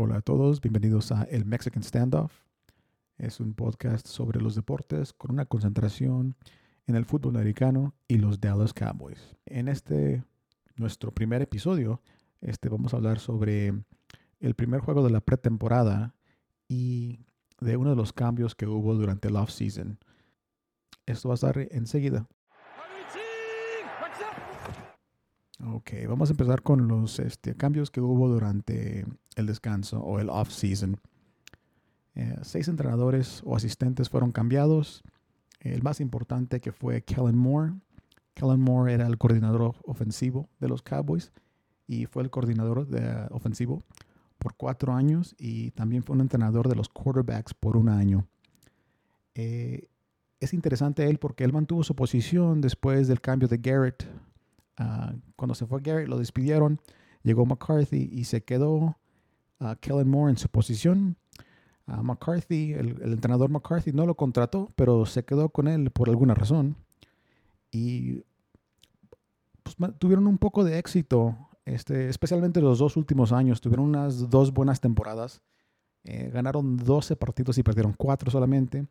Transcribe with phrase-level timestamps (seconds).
[0.00, 2.32] Hola a todos, bienvenidos a El Mexican Standoff.
[3.16, 6.36] Es un podcast sobre los deportes con una concentración
[6.86, 9.34] en el fútbol americano y los Dallas Cowboys.
[9.44, 10.22] En este,
[10.76, 12.00] nuestro primer episodio,
[12.40, 13.74] este, vamos a hablar sobre
[14.38, 16.14] el primer juego de la pretemporada
[16.68, 17.18] y
[17.60, 19.98] de uno de los cambios que hubo durante el off-season.
[21.06, 22.28] Esto va a estar enseguida.
[25.64, 29.04] Ok, vamos a empezar con los este, cambios que hubo durante
[29.34, 31.00] el descanso o el off-season.
[32.14, 35.02] Eh, seis entrenadores o asistentes fueron cambiados.
[35.60, 37.74] El más importante que fue Kellen Moore.
[38.34, 41.32] Kellen Moore era el coordinador ofensivo de los Cowboys
[41.88, 43.82] y fue el coordinador de, ofensivo
[44.38, 48.28] por cuatro años y también fue un entrenador de los quarterbacks por un año.
[49.34, 49.88] Eh,
[50.38, 54.06] es interesante él porque él mantuvo su posición después del cambio de Garrett.
[54.78, 56.80] Ah, cuando se fue Garrett lo despidieron,
[57.22, 58.96] llegó McCarthy y se quedó
[59.60, 61.16] uh, Kellen Moore en su posición.
[61.86, 66.34] McCarthy, el, el, entrenador McCarthy no lo contrató, pero se quedó con él por alguna
[66.34, 66.76] razón.
[67.70, 68.24] Y
[69.62, 74.54] pues, tuvieron un poco de éxito este, especialmente los dos últimos años, tuvieron unas dos
[74.54, 75.42] buenas temporadas.
[76.04, 78.86] Eh, ganaron 12 partidos y perdieron 4 solamente.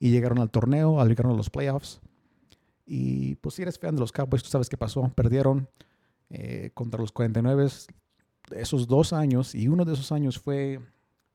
[0.00, 2.00] Y llegaron al torneo, llegaron a los playoffs.
[2.88, 5.12] Y pues si eres fan de los Cowboys, tú sabes qué pasó.
[5.14, 5.68] Perdieron
[6.30, 7.68] eh, contra los 49
[8.52, 9.54] esos dos años.
[9.54, 10.80] Y uno de esos años fue...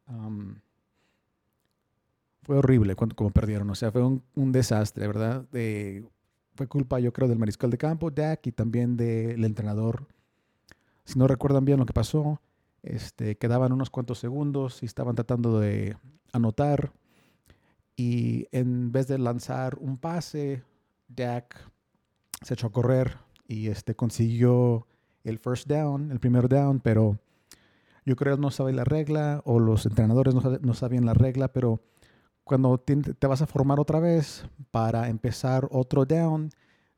[0.08, 0.56] Um,
[2.42, 3.70] fue horrible cuando, como perdieron.
[3.70, 5.46] O sea, fue un, un desastre, ¿verdad?
[5.52, 6.04] De,
[6.56, 10.06] fue culpa, yo creo, del mariscal de campo, Dak, y también del entrenador
[11.06, 12.42] si no recuerdan bien lo que pasó,
[12.82, 15.98] este, quedaban unos cuantos segundos y estaban tratando de
[16.32, 16.94] anotar.
[17.96, 20.64] Y en vez de lanzar un pase,
[21.16, 21.56] Dak
[22.42, 24.88] se echó a correr y este, consiguió
[25.24, 27.20] el first down, el primer down, pero
[28.06, 31.82] yo creo que no sabe la regla o los entrenadores no, sabían la regla, pero
[32.44, 36.50] cuando te, te, vas a formar otra vez para empezar otro down,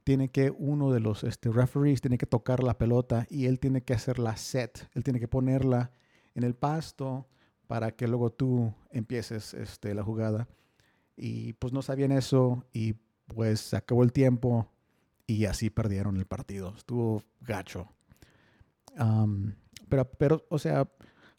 [0.03, 3.81] tiene que uno de los este, referees tiene que tocar la pelota y él tiene
[3.81, 5.91] que hacer la set, él tiene que ponerla
[6.33, 7.27] en el pasto
[7.67, 10.47] para que luego tú empieces este, la jugada.
[11.17, 12.95] Y pues no sabían eso y
[13.27, 14.67] pues se acabó el tiempo
[15.27, 16.73] y así perdieron el partido.
[16.77, 17.87] Estuvo gacho.
[19.89, 20.89] pero, pero, o sea,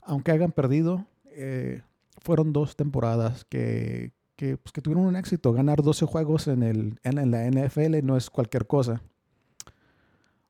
[0.03, 1.83] aunque hayan perdido, eh,
[2.19, 5.53] fueron dos temporadas que, que, pues, que tuvieron un éxito.
[5.53, 9.03] Ganar 12 juegos en, el, en, la NFL no es cualquier cosa.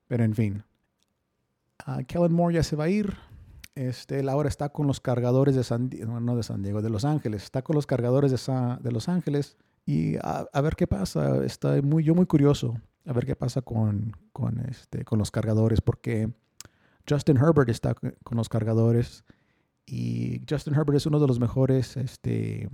[0.08, 0.64] Pero en fin.
[1.86, 3.14] Uh, Kellen Moore ya se va a ir.
[3.74, 6.88] Este, él ahora está con los cargadores de San Diego, no de San Diego, de
[6.88, 7.42] Los Ángeles.
[7.44, 9.56] Está con los cargadores de, de Los Ángeles.
[9.86, 11.44] Y a, a, ver qué pasa.
[11.44, 12.74] Está muy, yo muy curioso
[13.06, 15.80] a ver qué pasa con, con, este, con los cargadores.
[15.80, 16.30] Porque
[17.08, 19.24] Justin Herbert está con los cargadores.
[19.86, 22.68] Y Justin Herbert es uno de los mejores este,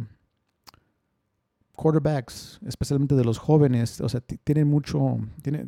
[1.77, 5.67] quarterbacks, especialmente de los jóvenes, o sea, tienen mucho, tiene,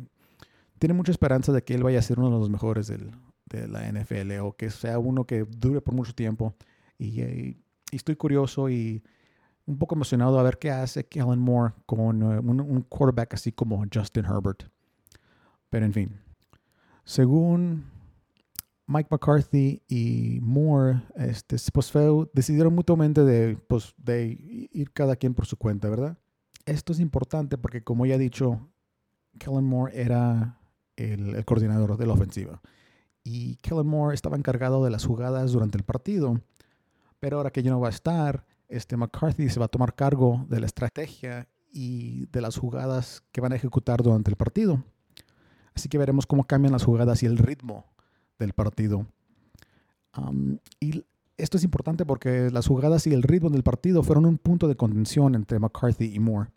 [0.79, 3.11] tiene mucha esperanza de que él vaya a ser uno de los mejores del,
[3.45, 6.55] de la NFL o que sea uno que dure por mucho tiempo.
[6.97, 7.57] Y, y,
[7.91, 9.03] estoy curioso y
[9.65, 13.83] un poco emocionado a ver qué hace Kellen Moore con uh, un, quarterback así como
[13.91, 14.63] Justin Herbert.
[15.69, 16.19] Pero en fin,
[17.03, 17.85] según
[18.87, 25.33] Mike McCarthy y Moore este, pues fue, decidieron mutuamente de, pues, de ir cada quien
[25.33, 26.17] por su cuenta, ¿verdad?
[26.65, 28.69] Esto es importante porque, como ya he dicho,
[29.39, 30.59] Kellen Moore era
[30.95, 32.61] el, el coordinador de la ofensiva.
[33.23, 36.41] Y Kellen Moore estaba encargado de las jugadas durante el partido.
[37.19, 40.45] Pero ahora que ya no va a estar, este McCarthy se va a tomar cargo
[40.49, 44.83] de la estrategia y de las jugadas que van a ejecutar durante el partido.
[45.73, 47.85] Así que veremos cómo cambian las jugadas y el ritmo
[48.39, 49.05] del partido.
[50.79, 51.03] y
[51.37, 54.77] esto es importante porque las jugadas y el ritmo del partido fueron un punto de
[54.77, 56.49] contención entre McCarthy y Moore.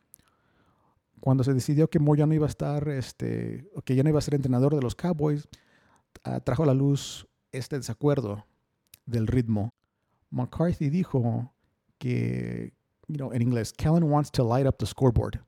[1.21, 4.21] Cuando se decidió que Moore ya no iba a estar, este, que ya no iba
[4.21, 5.49] a ser entrenador de los Cowboys,
[6.25, 8.47] uh, trajo a la luz este desacuerdo
[9.05, 9.71] del ritmo.
[10.31, 11.53] McCarthy dijo
[11.99, 12.73] que,
[13.09, 15.41] you know, en inglés, Kellen wants to light up the scoreboard,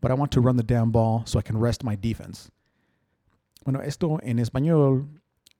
[0.00, 2.50] but I want to run the damn ball so I can rest my defense.
[3.64, 5.08] Bueno, esto en español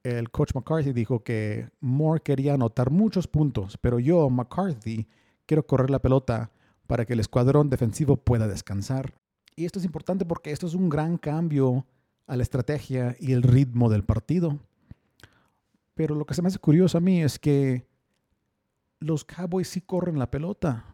[0.05, 5.09] el coach McCarthy dijo que Moore quería anotar muchos puntos, pero yo, McCarthy,
[5.47, 6.53] quiero correr la pelota
[6.87, 9.15] para que el escuadrón defensivo pueda descansar.
[9.57, 11.87] Y esto es importante porque esto es un gran cambio
[12.27, 14.59] a la estrategia y el ritmo del partido.
[15.95, 17.87] Pero lo que se me hace curioso a mí es que
[19.01, 20.85] los Cowboys sí corren la pelota.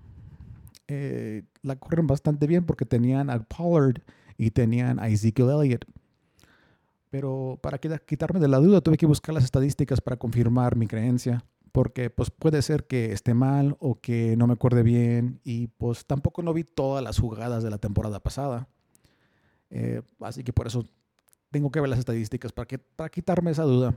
[0.88, 4.02] Eh, la corren bastante bien porque tenían a Pollard
[4.36, 5.84] y tenían a Ezekiel Elliott.
[7.10, 11.44] Pero para quitarme de la duda tuve que buscar las estadísticas para confirmar mi creencia.
[11.72, 16.04] porque pues puede ser que esté mal o que no me acuerde bien y pues
[16.04, 18.68] tampoco no vi todas las jugadas de la temporada pasada.
[19.70, 20.84] Eh, así que por eso
[21.50, 23.96] tengo que ver las estadísticas para, que, para quitarme esa duda.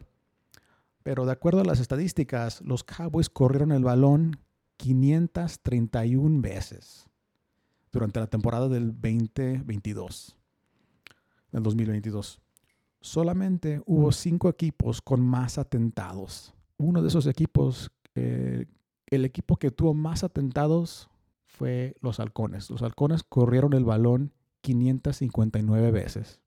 [1.05, 4.39] Pero de acuerdo a las estadísticas, los Cowboys corrieron el balón
[4.77, 7.07] 531 veces
[7.91, 10.35] durante la temporada del 2022,
[11.51, 12.41] del 2022.
[13.01, 16.55] Solamente hubo cinco equipos con más atentados.
[16.77, 18.65] Uno de esos equipos, eh,
[19.05, 21.07] el equipo que tuvo más atentados
[21.45, 22.71] fue los halcones.
[22.71, 26.41] Los halcones corrieron el balón 559 veces.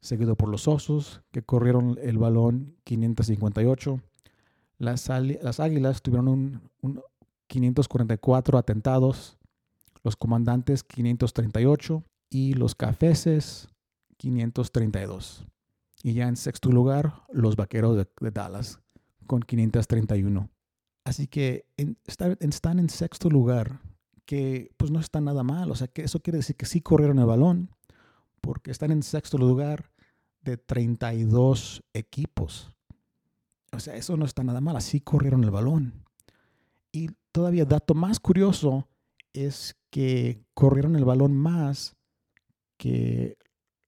[0.00, 4.00] Seguido por los osos, que corrieron el balón 558.
[4.78, 6.28] Las, las águilas tuvieron
[6.80, 7.02] un
[7.48, 9.36] 544 atentados.
[10.02, 13.68] Los comandantes 538 y los cafeses
[14.16, 15.46] 532.
[16.02, 18.80] Y ya en sexto lugar, los vaqueros de, Dallas
[19.26, 20.48] con 531.
[21.04, 21.66] Así que
[22.40, 23.80] están en sexto lugar
[24.24, 25.70] que pues no está nada mal.
[25.70, 27.70] O sea, que eso quiere decir que sí corrieron el balón,
[28.40, 29.90] porque están en sexto lugar
[30.42, 32.72] de 32 equipos.
[33.72, 36.04] O sea, eso no está nada mal, así corrieron el balón.
[36.92, 38.88] Y todavía dato más curioso
[39.32, 41.96] es que corrieron el balón más
[42.76, 43.36] que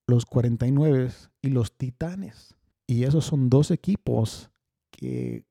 [0.07, 1.11] los 49
[1.41, 2.55] y los Titanes.
[2.87, 4.51] Y esos son dos equipos
[4.91, 5.45] que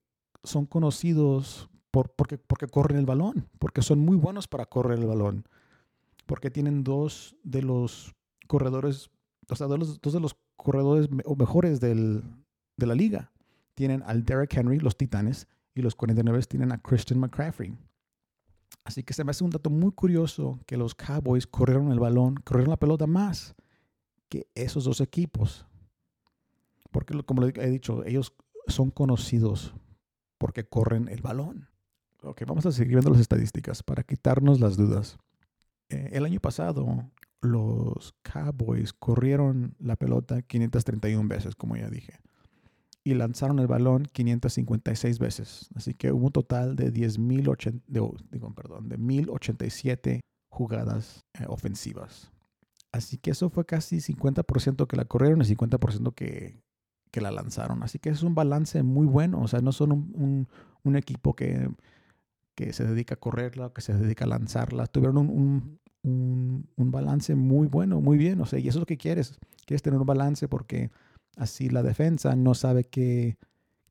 [0.45, 5.47] son conocidos porque, porque corren el balón, porque son muy buenos para correr el balón,
[6.27, 8.15] porque tienen dos de los
[8.53, 9.11] corredores,
[9.49, 12.23] o sea, dos, de los corredores mejores del,
[12.77, 13.33] de la liga.
[13.75, 17.75] Tienen al Derek Henry, los Titanes, y los 49 tienen a Christian McCaffrey.
[18.85, 22.35] Así que se me hace un dato muy curioso que los Cowboys corrieron el balón,
[22.45, 23.55] corrieron la pelota más
[24.29, 25.65] que esos dos equipos.
[26.91, 28.35] Porque, como he dicho, ellos
[28.67, 29.73] son conocidos
[30.37, 31.71] porque corren el balón.
[32.23, 35.19] Ok, vamos a seguir viendo las estadísticas para quitarnos las dudas.
[35.89, 37.11] Eh, el año pasado,
[37.43, 42.21] los Cowboys corrieron la pelota 531 veces, como ya dije,
[43.05, 45.69] y lanzaron el balón 556 veces.
[45.75, 47.83] Así que hubo un total de 10.087
[48.31, 52.31] digo, perdón, de 1087 jugadas eh, ofensivas.
[52.93, 56.63] Así que eso fue casi 50% que la corrieron y 50% que,
[57.11, 57.83] que la lanzaron.
[57.83, 59.41] Así que es un balance muy bueno.
[59.41, 60.49] O sea, no son un,
[60.85, 61.71] un equipo que
[62.55, 67.35] que se dedica a correrla, que se dedica a lanzarla, tuvieron un, un, un, balance
[67.35, 68.41] muy bueno, muy bien.
[68.41, 69.39] O sea, y eso es lo que quieres.
[69.65, 70.91] Quieres tener un balance porque
[71.37, 73.39] así la defensa no sabe qué,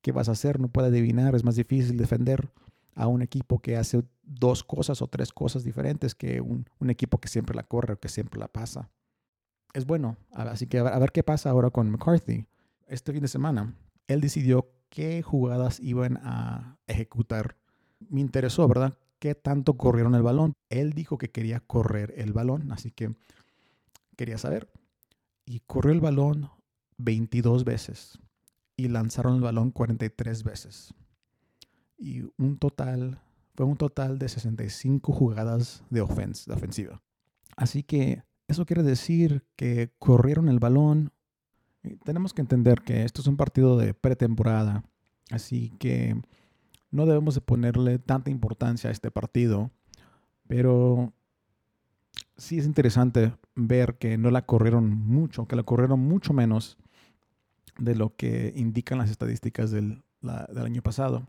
[0.02, 1.36] qué vas a hacer, no puede adivinar.
[1.36, 2.50] Es más difícil defender
[2.96, 7.20] a un equipo que hace dos cosas o tres cosas diferentes que un, un equipo
[7.20, 8.90] que siempre la corre o que siempre la pasa.
[9.74, 10.18] Es bueno.
[10.34, 12.46] Así que a ver qué pasa ahora con McCarthy.
[12.88, 13.74] Este fin de semana,
[14.08, 17.56] él decidió qué jugadas iban a ejecutar
[18.10, 18.94] me interesó, ¿verdad?
[19.22, 20.56] ¿Qué tanto corrieron el balón?
[20.72, 23.14] Él dijo que quería correr el balón, así que
[24.18, 24.68] quería saber.
[25.46, 26.50] Y corrió el balón
[26.98, 28.18] 22 veces
[28.76, 30.96] y lanzaron el balón 43 veces.
[32.00, 33.22] Y un total,
[33.54, 37.04] fue un total de 65 jugadas de, de ofensiva.
[37.56, 41.12] Así que eso quiere decir que corrieron el balón.
[42.04, 44.84] tenemos que entender que esto es un partido de pretemporada.
[45.30, 46.20] Así que
[46.92, 49.72] no debemos de ponerle tanta importancia a este partido,
[50.48, 51.14] pero
[52.38, 56.78] sí es interesante ver que no la corrieron mucho, que la corrieron mucho menos
[57.78, 61.28] de lo que indican las estadísticas del, año pasado.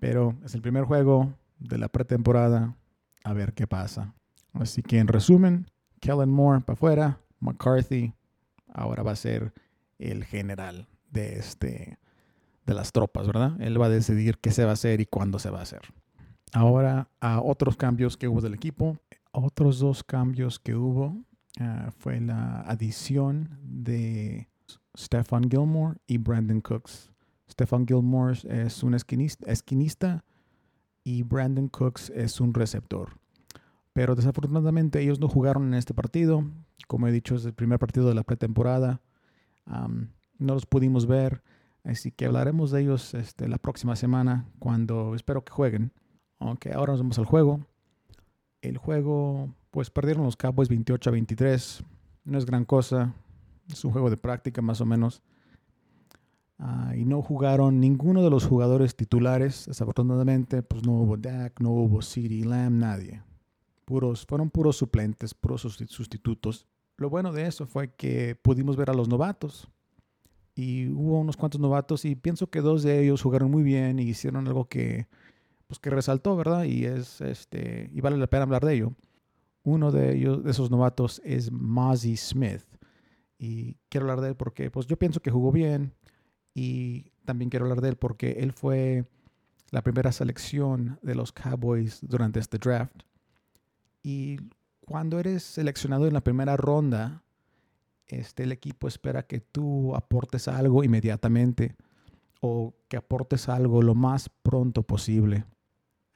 [0.00, 2.76] Pero es el primer juego de la pretemporada,
[3.24, 4.14] a ver qué pasa.
[4.52, 5.66] Así que en resumen,
[6.00, 8.14] Kellen Moore para afuera, McCarthy
[8.72, 9.52] ahora va a ser
[9.98, 11.98] el general de este,
[12.66, 13.60] de las tropas, ¿verdad?
[13.60, 15.82] Él va a decidir qué se va a hacer y cuándo se va a hacer.
[16.52, 18.98] Ahora, a otros cambios que hubo del equipo.
[19.32, 21.16] Otros dos cambios que hubo
[21.60, 24.48] ah, fue la adición de
[24.96, 27.12] Stefan Gilmore y Brandon Cooks.
[27.50, 30.24] Stefan Gilmore es un esquinista, esquinista
[31.04, 33.18] y Brandon Cooks es un receptor.
[33.92, 36.44] Pero desafortunadamente ellos no jugaron en este partido.
[36.88, 39.00] Como he dicho, es el primer partido de la pretemporada.
[39.66, 41.42] no los pudimos ver.
[41.86, 45.92] Así que hablaremos de ellos este, la próxima semana cuando espero que jueguen.
[46.40, 47.60] Aunque ahora nos vamos al juego.
[48.60, 51.84] El juego, pues perdieron los Cowboys 28 a 23.
[52.24, 53.14] No es gran cosa.
[53.70, 55.22] Es un juego de práctica más o menos.
[56.58, 59.66] Ah, y no jugaron ninguno de los jugadores titulares.
[59.66, 63.22] Desafortunadamente, pues no hubo Dak, no hubo CeeDee Lamb, nadie.
[63.84, 66.66] Puros, fueron puros suplentes, puros sustitutos.
[66.96, 69.68] Lo bueno de eso fue que pudimos ver a los novatos
[70.58, 74.04] Y hubo unos cuantos novatos y pienso que dos de ellos jugaron muy bien y
[74.04, 75.06] hicieron algo que,
[75.66, 76.64] pues, que resaltó, ¿verdad?
[76.64, 78.94] Y, es, este, y vale la pena hablar de ello.
[79.64, 82.62] Uno de ellos, de esos novatos, es Mozzie Smith.
[83.38, 85.92] Y quiero hablar de él porque pues, yo pienso que jugó bien.
[86.54, 89.04] Y también quiero hablar de él porque él fue
[89.70, 93.02] la primera selección de los Cowboys durante este draft.
[94.02, 94.38] Y
[94.86, 97.25] cuando eres seleccionado en la primera ronda,
[98.08, 101.76] este, el equipo espera que tú aportes algo inmediatamente
[102.40, 105.44] o que aportes algo lo más pronto posible.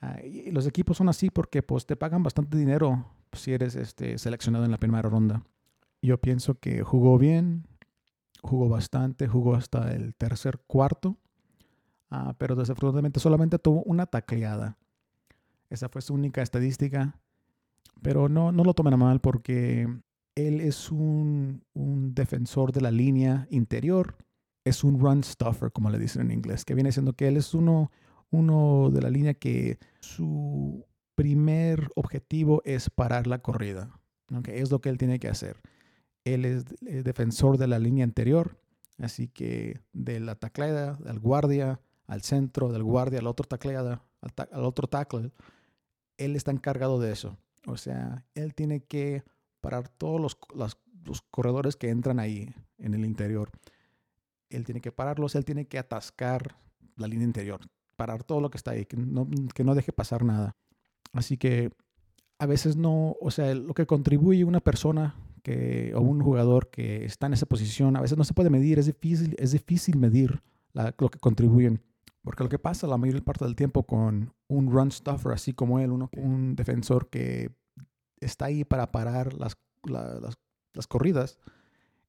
[0.00, 0.18] Ah,
[0.50, 4.70] los equipos son así porque pues, te pagan bastante dinero si eres este, seleccionado en
[4.70, 5.42] la primera ronda.
[6.02, 7.66] Yo pienso que jugó bien,
[8.42, 11.16] jugó bastante, jugó hasta el tercer cuarto,
[12.10, 14.78] ah, pero desafortunadamente solamente tuvo una tacleada.
[15.68, 17.20] Esa fue su única estadística,
[18.02, 19.86] pero no, no lo tomen a mal porque
[20.34, 24.16] él es un, un defensor de la línea interior,
[24.64, 27.54] es un run stuffer, como le dicen en inglés, que viene siendo que él es
[27.54, 27.90] uno,
[28.30, 30.84] uno de la línea que su
[31.14, 34.00] primer objetivo es parar la corrida.
[34.46, 35.60] Es lo que él tiene que hacer.
[36.24, 38.58] Él es defensor de la línea anterior,
[38.98, 44.64] así que de la tacleada, al guardia, al centro, del guardia, al otro tacleada, al,
[44.64, 45.30] otro tackle,
[46.16, 47.36] él está encargado de eso.
[47.66, 49.22] O sea, él tiene que
[49.60, 50.38] parar todos los,
[51.04, 53.50] los corredores que entran ahí en el interior.
[54.48, 56.56] Él tiene que pararlos, él tiene que atascar
[56.96, 57.60] la línea interior,
[57.96, 60.56] parar todo lo que está ahí, que no, que no deje pasar nada.
[61.12, 61.70] Así que
[62.38, 67.04] a veces no, o sea, lo que contribuye una persona que, o un jugador que
[67.04, 70.42] está en esa posición, a veces no se puede medir, es difícil, es difícil medir
[70.72, 71.82] lo que contribuyen.
[72.22, 75.78] Porque lo que pasa la mayor parte del tiempo con un run stuffer así como
[75.80, 77.50] él, uno, un defensor que
[78.20, 80.38] está ahí para parar las, las,
[80.72, 81.38] las corridas,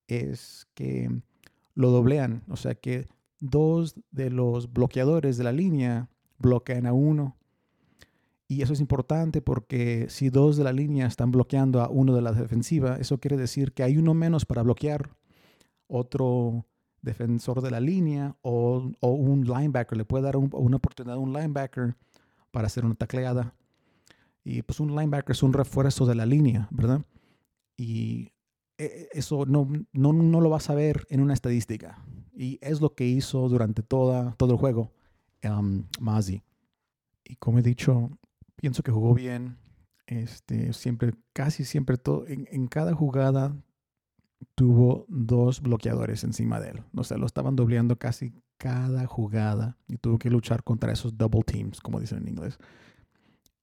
[0.08, 1.10] es que
[1.74, 2.44] lo doblean.
[2.50, 3.08] O sea que
[3.39, 7.38] dos de los bloqueadores de la línea bloquean a uno
[8.51, 12.22] y eso es importante porque si dos de la línea están bloqueando a uno de
[12.22, 15.15] la defensiva, eso quiere decir que hay uno menos para bloquear
[15.88, 16.65] otro
[17.01, 19.98] defensor de la línea o, un linebacker.
[19.98, 21.96] Le puede dar una oportunidad a un linebacker
[22.51, 23.56] para hacer una tacleada.
[24.44, 27.02] Y pues un linebacker es un refuerzo de la línea, ¿verdad?
[27.78, 28.32] Y
[28.78, 32.04] e, eso no, no, no lo vas a ver en una estadística.
[32.34, 34.92] Y es lo que hizo durante toda, todo el juego
[35.44, 36.44] um, Mazi.
[37.24, 38.10] Y como he dicho,
[38.56, 39.58] pienso que jugó bien.
[40.08, 43.56] Este, siempre, casi siempre, todo, en, cada jugada
[44.56, 46.84] tuvo dos bloqueadores encima de él.
[46.96, 51.44] O sea, lo estaban dobleando casi cada jugada y tuvo que luchar contra esos double
[51.44, 52.58] teams, como dicen en inglés.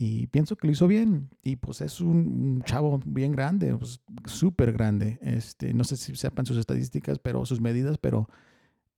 [0.01, 1.29] Y pienso que lo hizo bien.
[1.43, 5.19] Y pues es un, chavo bien grande, pues, súper grande.
[5.21, 8.29] Este, no sé si sepan sus estadísticas, pero sus medidas, pero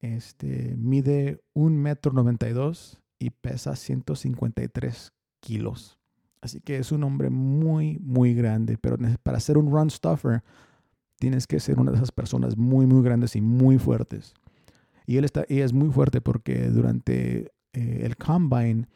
[0.00, 5.98] este, mide un metro noventa y dos y pesa 153 kilos.
[6.42, 8.76] Así que es un hombre muy, muy grande.
[8.78, 10.42] Pero para ser un run stuffer,
[11.18, 14.34] tienes que ser una de esas personas muy, muy grandes y muy fuertes.
[15.06, 18.86] Y él está, y es muy fuerte porque durante eh, el combine,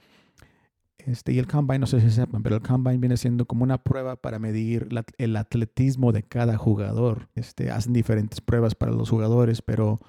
[0.99, 3.83] este, y el combine, no sé si sepan, pero el combine viene siendo como una
[3.83, 7.29] prueba para medir el atletismo de cada jugador.
[7.35, 10.01] Este, hacen diferentes pruebas para los jugadores, pero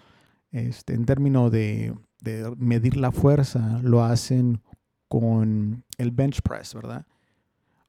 [0.51, 4.61] este, en términos de, de medir la fuerza, lo hacen
[5.07, 7.05] con el bench press, ¿verdad?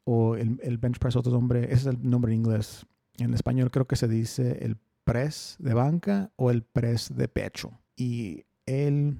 [0.04, 2.86] O el, el bench press, otro nombre, ese es el nombre en inglés.
[3.18, 7.78] En español creo que se dice el press de banca o el press de pecho.
[7.96, 9.18] Y él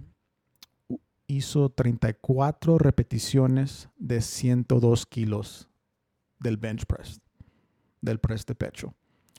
[1.26, 5.68] hizo 34 repeticiones de 102 kilos
[6.38, 7.21] del bench press,
[8.00, 8.95] del press de pecho.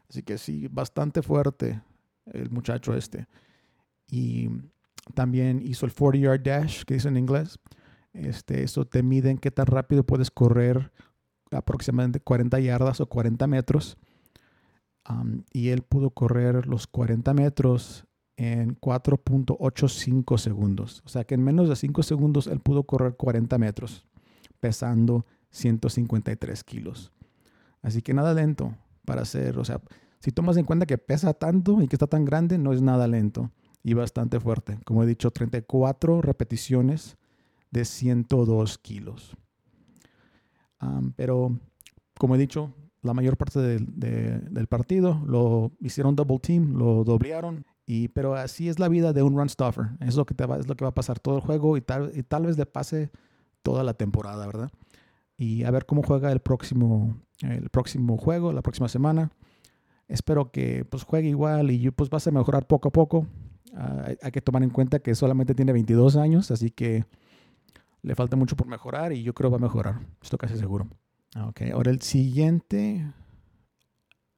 [0.10, 1.82] Así que sí, bastante fuerte
[2.26, 3.28] el muchacho este.
[4.10, 4.50] Y
[5.14, 7.60] también hizo el 40 yard dash, que dice en inglés.
[8.14, 10.92] Este, eso te miden qué tan rápido puedes correr
[11.52, 13.98] aproximadamente 40 yardas o 40 metros.
[15.54, 18.07] y él pudo correr los 40 metros
[18.38, 21.02] en 4.85 segundos.
[21.06, 24.06] O sea que en menos de 5 segundos él pudo correr 40 metros,
[24.60, 27.12] pesando 153 kilos.
[27.82, 28.76] Así que nada lento
[29.06, 29.82] para hacer, o sea,
[30.20, 33.08] si tomas en cuenta que pesa tanto y que está tan grande, no es nada
[33.08, 33.52] lento
[33.84, 34.80] y bastante fuerte.
[34.86, 37.18] Como he dicho, 34 repeticiones
[37.72, 39.36] de 102 kilos.
[41.16, 41.58] pero,
[42.20, 47.66] como he dicho, la mayor parte del partido lo hicieron double team, lo doblearon.
[47.90, 49.92] Y, pero así es la vida de un run stuffer.
[50.02, 51.82] Es lo que, te va, es lo que va a pasar todo el juego y
[51.82, 53.10] tal, y tal vez le pase
[53.64, 54.70] toda la temporada, ¿verdad?
[55.38, 59.32] Y a ver cómo juega el próximo, el próximo juego, la próxima semana.
[60.10, 63.26] Espero que pues juegue igual y pues vas a mejorar poco a poco.
[63.74, 67.06] Ah, hay que tomar en cuenta que solamente tiene 22 años, así que
[68.02, 70.02] le falta mucho por mejorar y yo creo va a mejorar.
[70.22, 70.88] Estoy casi seguro.
[71.42, 73.14] Ok, ahora el siguiente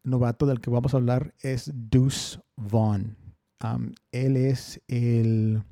[0.04, 3.16] novato del que vamos a hablar es Deuce Vaughn.
[4.12, 5.64] Él es el,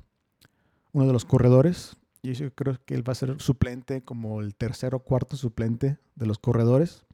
[0.92, 1.96] uno de los corredores.
[2.22, 5.98] Y yo creo que él va a ser suplente como el tercer o cuarto suplente
[6.16, 7.04] de los corredores.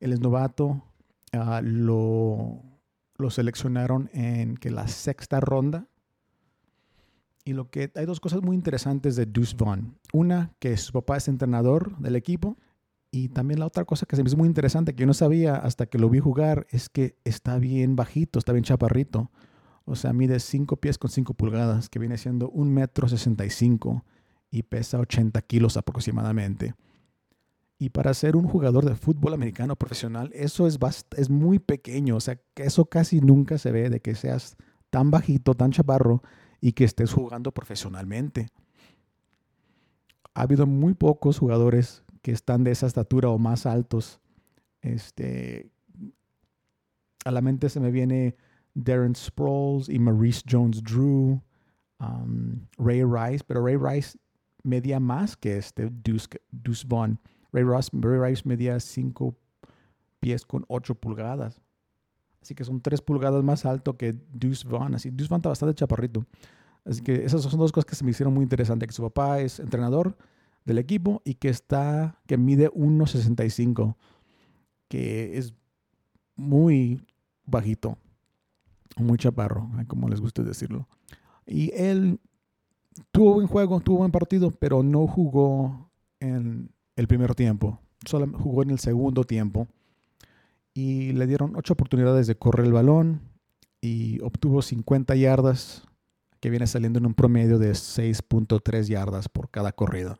[0.00, 0.82] Él es novato.
[1.32, 2.62] Ah, lo,
[3.16, 5.88] lo seleccionaron en que la sexta ronda.
[7.44, 9.98] Y lo que hay dos cosas muy interesantes de Deuce Vaughn.
[10.12, 12.56] Una, que su papá es entrenador del equipo.
[13.10, 15.56] Y también la otra cosa que se me hizo muy interesante, que yo no sabía
[15.56, 19.30] hasta que lo vi jugar, es que está bien bajito, está bien chaparrito.
[19.84, 24.04] O sea, mide 5 pies con 5 pulgadas, que viene siendo un metro 65
[24.50, 26.74] y pesa 80 kilos aproximadamente.
[27.78, 30.78] Y para ser un jugador de fútbol americano profesional, eso es,
[31.16, 32.16] es muy pequeño.
[32.16, 34.56] O sea, que eso casi nunca se ve de que seas
[34.90, 36.22] tan bajito, tan chaparro
[36.60, 38.48] y que estés jugando profesionalmente.
[40.34, 44.18] Ha habido muy pocos jugadores que están de esa estatura o más altos.
[44.80, 45.70] Este,
[47.24, 48.34] a la mente se me viene
[48.74, 51.40] Darren Sproles y Maurice Jones Drew,
[52.00, 54.18] um, Ray Rice, pero Ray Rice
[54.64, 57.20] medía más que este Deuce, Deuce Vaughn.
[57.52, 59.36] Ray, Ray Rice medía 5
[60.18, 61.62] pies con 8 pulgadas.
[62.42, 64.96] Así que son 3 pulgadas más alto que Deuce Vaughn.
[64.96, 66.26] Así, Deuce Vaughn está bastante chaparrito.
[66.84, 68.88] Así que esas son dos cosas que se me hicieron muy interesantes.
[68.88, 70.16] Que su papá es entrenador
[70.66, 73.96] del equipo y que está, que mide 1.65,
[74.88, 75.54] que es
[76.34, 77.00] muy
[77.46, 77.96] bajito,
[78.96, 80.88] muy chaparro, como les guste decirlo.
[81.46, 82.20] Y él
[83.12, 88.62] tuvo buen juego, tuvo buen partido, pero no jugó en el primer tiempo, solo jugó
[88.62, 89.68] en el segundo tiempo
[90.74, 93.20] y le dieron ocho oportunidades de correr el balón
[93.80, 95.84] y obtuvo 50 yardas,
[96.40, 100.18] que viene saliendo en un promedio de 6.3 yardas por cada corrida.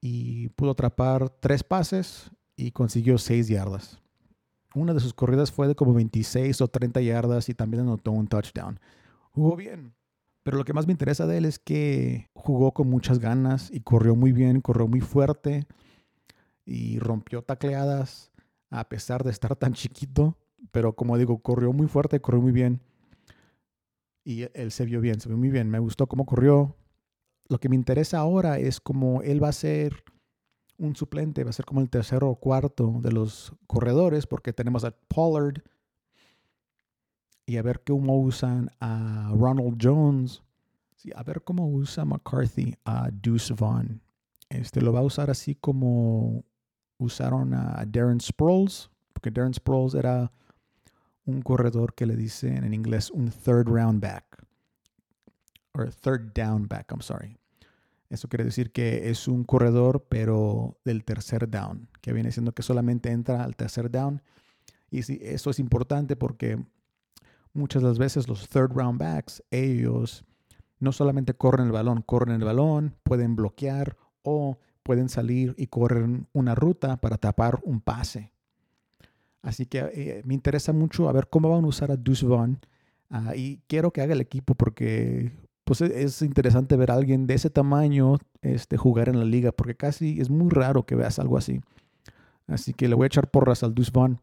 [0.00, 4.00] Y pudo atrapar tres pases y consiguió 6 yardas.
[4.74, 8.28] Una de sus corridas fue de como 26 o 30 yardas y también anotó un
[8.28, 8.78] touchdown.
[9.32, 9.94] Jugó bien.
[10.42, 13.80] Pero lo que más me interesa de él es que jugó con muchas ganas y
[13.80, 15.66] corrió muy bien, corrió muy fuerte
[16.64, 18.30] y rompió tacleadas
[18.70, 20.36] a pesar de estar tan chiquito,
[20.70, 22.80] pero como digo, corrió muy fuerte, corrió muy bien.
[24.24, 25.70] Y él se vio bien, se vio muy bien.
[25.70, 26.76] Me gustó cómo corrió.
[27.48, 30.04] Lo que me interesa ahora es cómo él va a ser
[30.76, 34.84] un suplente, va a ser como el tercero o cuarto de los corredores, porque tenemos
[34.84, 35.62] a Pollard
[37.46, 40.42] y a ver cómo usan a Ronald Jones.
[40.96, 44.02] Sí, a ver cómo usa McCarthy a Deuce Vaughn.
[44.50, 46.44] Este lo va a usar así como
[46.98, 50.30] usaron a Darren Sproles, porque Darren Sproles era
[51.24, 54.24] un corredor que le dicen en inglés un third round back.
[55.72, 57.37] O third down back, I'm sorry.
[58.10, 62.62] Eso quiere decir que es un corredor, pero del tercer down, que viene siendo que
[62.62, 64.22] solamente entra al tercer down.
[64.90, 66.58] Y sí, eso es importante porque
[67.52, 70.24] muchas de las veces los third round backs, ellos
[70.78, 76.08] no solamente corren el balón, corren el balón, pueden bloquear o pueden salir y correr
[76.32, 78.32] una ruta para tapar un pase.
[79.42, 82.26] Así que eh, me interesa mucho a ver cómo van a usar a Deuce.
[83.10, 85.32] Ah, y quiero que haga el equipo porque
[85.68, 89.52] pues e, es interesante ver a alguien de ese tamaño este, jugar en la liga,
[89.52, 91.60] porque casi es muy raro que veas algo así.
[92.46, 94.18] Así que le voy a echar porras al Deuce Vaughn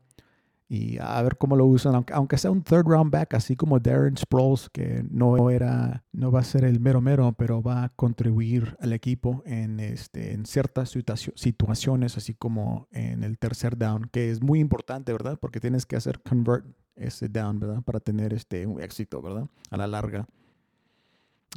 [0.68, 4.18] y a ver cómo lo usan, aunque, sea un third round back, así como Darren
[4.18, 8.76] Sproles, que no era, no va a ser el mero mero, pero va a contribuir
[8.80, 10.98] al equipo en, este, en ciertas
[11.36, 15.38] situaciones, así como en el tercer down, que es muy importante, ¿verdad?
[15.40, 17.84] Porque tienes que hacer convert ese down, ¿verdad?
[17.84, 19.48] Para tener este, un éxito, ¿verdad?
[19.70, 20.26] A la larga.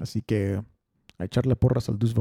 [0.01, 0.63] Así que
[1.19, 2.15] a echarle porras al Deuce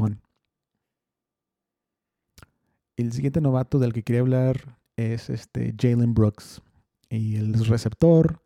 [2.96, 6.60] El siguiente novato del que quería hablar es este Jalen Brooks
[7.08, 8.42] y el receptor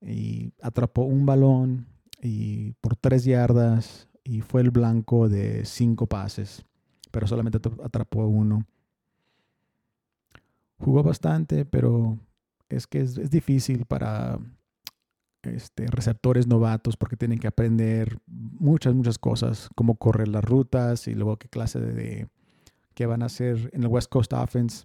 [0.00, 1.86] y atrapó un balón
[2.20, 6.64] y por tres yardas y fue el blanco de cinco pases,
[7.10, 8.66] pero solamente atrapó uno.
[10.78, 12.18] Jugó bastante, pero
[12.68, 14.38] es que es, difícil para
[15.46, 21.14] este, receptores novatos porque tienen que aprender muchas, muchas cosas, cómo correr las rutas y
[21.14, 22.28] luego qué clase de, de
[22.94, 24.84] qué van a hacer en el West Coast Offense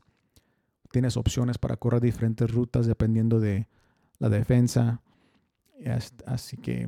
[0.92, 3.68] tienes opciones para correr diferentes rutas dependiendo de
[4.20, 5.02] la defensa.
[6.28, 6.88] Así que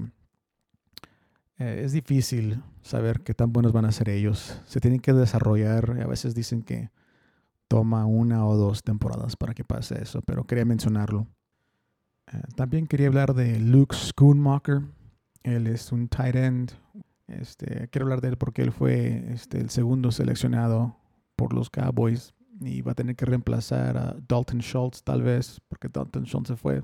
[1.58, 4.62] eh, es difícil saber qué tan buenos van a ser ellos.
[4.66, 6.00] Se tienen que desarrollar.
[6.02, 6.92] A veces dicen que
[7.68, 11.28] toma una o dos temporadas para que pase eso, pero quería mencionarlo.
[12.56, 14.82] También quería hablar de Luke Schoonmaker,
[15.44, 16.72] Él es un tight end.
[17.28, 20.98] Este, quiero hablar de él porque él fue este, el segundo seleccionado
[21.36, 25.90] por los Cowboys y va a tener que reemplazar a Dalton Schultz tal vez porque
[25.90, 26.84] Dalton Schultz se fue.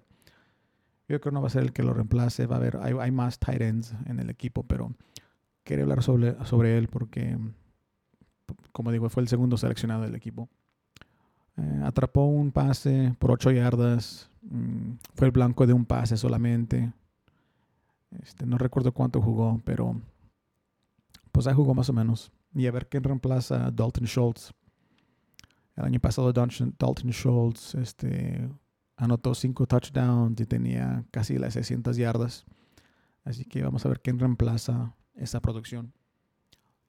[1.07, 2.45] Yo creo que no va a ser el que lo reemplace.
[2.45, 4.93] Va a haber, hay, más tight ends en el equipo, pero
[5.63, 7.37] quería hablar sobre, sobre él porque,
[8.71, 10.49] como digo, fue el segundo seleccionado del equipo.
[11.57, 14.28] Eh, atrapó un pase por 8 yardas.
[14.41, 16.93] Mm, fue el blanco de un pase solamente.
[18.21, 20.01] Este, no recuerdo cuánto jugó, pero
[21.31, 22.31] pues ahí jugó más o menos.
[22.53, 24.53] Y a ver quién reemplaza a Dalton Schultz.
[25.75, 28.49] El año pasado Dalton Schultz este,
[28.97, 32.45] anotó 5 touchdowns y tenía casi las 600 yardas.
[33.23, 35.93] Así que vamos a ver quién reemplaza esa producción.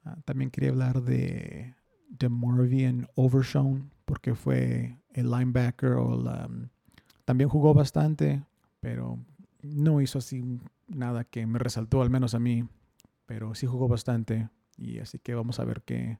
[0.05, 1.75] Ah, también quería hablar de,
[2.09, 6.17] de Marvin Overshown, porque fue el linebacker o
[7.31, 8.43] también jugó bastante,
[8.81, 9.17] pero
[9.63, 12.69] no hizo así nada que me resaltó, al menos a mí,
[13.25, 16.19] pero sí jugó bastante y así que vamos a ver qué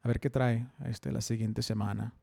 [0.00, 2.14] a ver qué trae este la siguiente semana.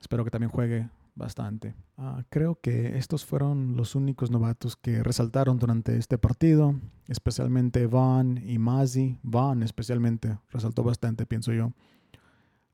[0.00, 1.76] Espero que también juegue bastante.
[1.96, 6.74] Ah, creo que estos fueron los únicos novatos que resaltaron durante este partido,
[7.06, 9.20] especialmente Vaughn y Mazzi.
[9.22, 11.70] Vaughn especialmente resaltó bastante, pienso yo.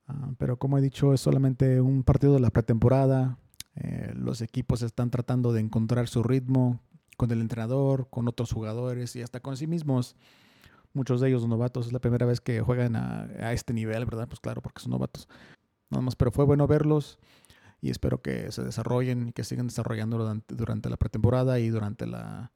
[0.09, 3.37] Ah, pero como he dicho, es solamente un partido de la pretemporada.
[3.77, 6.81] Eh, los equipos están tratando de encontrar su ritmo
[7.17, 10.17] con el entrenador, con otros jugadores y hasta con sí mismos.
[10.95, 14.29] Muchos de ellos novatos, es la primera vez que juegan a, este nivel, ¿verdad?
[14.29, 15.29] Pues claro, porque son novatos.
[15.91, 17.19] Nada más, pero fue bueno verlos
[17.83, 20.17] y espero que se desarrollen y que sigan desarrollando
[20.49, 22.51] durante, la pretemporada y durante la,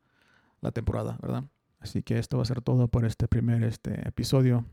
[0.72, 1.44] temporada, ¿verdad?
[1.80, 4.64] Así que esto va a ser todo por este primer este episodio,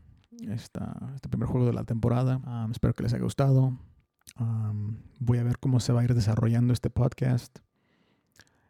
[0.48, 2.40] esta, este primer juego de la temporada.
[2.70, 3.74] espero que les haya gustado
[5.18, 7.58] voy a ver cómo se va a ir desarrollando este podcast.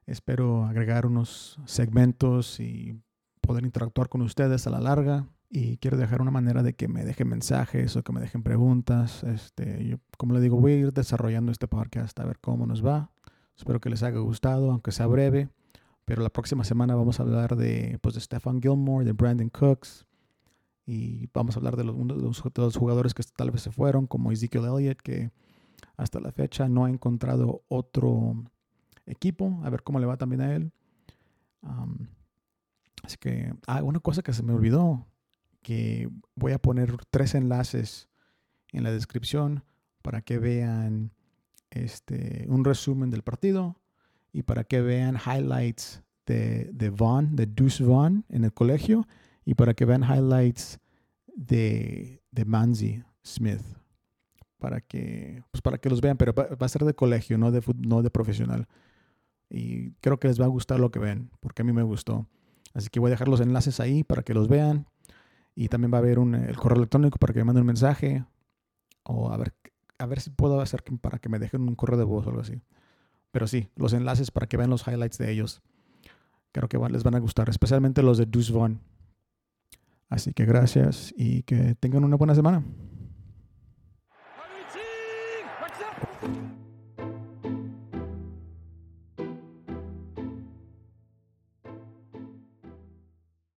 [0.07, 2.99] Espero agregar unos segmentos y
[3.41, 5.27] poder interactuar con ustedes a la larga.
[5.51, 9.23] Y quiero dejar una manera de que me dejen mensajes o que me dejen preguntas.
[9.25, 12.85] Este, yo, como le digo, voy a ir desarrollando este podcast a ver cómo nos
[12.85, 13.11] va.
[13.57, 15.49] Espero que les haya gustado, aunque sea breve.
[16.05, 20.07] Pero la próxima semana vamos a hablar de, pues, de Stefan Gilmore, de Brandon Cooks.
[20.87, 24.33] Y vamos a hablar de los, de los jugadores que tal vez se fueron, como
[24.33, 25.33] Ezekiel Elliott, que
[25.97, 28.45] hasta la fecha no ha encontrado otro
[29.07, 29.61] equipo.
[29.65, 30.73] A ver cómo le va también a él.
[33.03, 35.07] así que, ah, una cosa que se me olvidó,
[35.63, 38.09] que voy a poner tres enlaces
[38.73, 39.65] en la descripción
[40.03, 41.13] para que vean
[41.71, 43.77] este, un resumen del partido
[44.33, 49.07] y para que vean highlights de, de Vaughn, de Deuce Vaughn en el colegio
[49.45, 50.79] y para que vean highlights
[51.35, 53.63] de, de Manzi Smith
[54.59, 57.63] para que, pues para que los vean, pero va, a ser de colegio, no de,
[57.77, 58.67] no de profesional.
[59.49, 62.27] Y creo que les va a gustar lo que ven, porque a mí me gustó.
[62.75, 64.87] Así que voy a dejar los enlaces ahí para que los vean.
[65.55, 68.25] Y también va a haber un, el correo electrónico para que me manden un mensaje.
[69.03, 69.55] O a ver,
[69.99, 72.43] a ver si puedo hacer para que me dejen un correo de voz o algo
[72.43, 72.61] así.
[73.31, 75.63] Pero sí, los enlaces para que vean los highlights de ellos.
[76.53, 78.81] Creo que les van a gustar, especialmente los de Deuce Vaughn.
[80.09, 82.65] Así que gracias y que tengan una buena semana.
[86.21, 86.58] Thank you.